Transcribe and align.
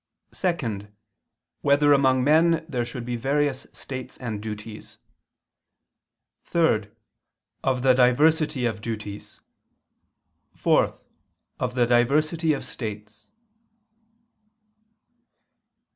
(2) 0.33 0.87
Whether 1.61 1.93
among 1.93 2.23
men 2.23 2.65
there 2.67 2.83
should 2.85 3.05
be 3.05 3.15
various 3.15 3.67
states 3.71 4.17
and 4.17 4.41
duties? 4.41 4.97
(3) 6.45 6.87
Of 7.63 7.83
the 7.83 7.93
diversity 7.93 8.65
of 8.65 8.81
duties; 8.81 9.41
(4) 10.55 10.99
Of 11.59 11.75
the 11.75 11.85
diversity 11.85 12.51
of 12.53 12.65
states. 12.65 13.29